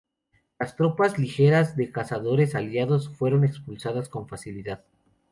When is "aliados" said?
2.55-3.09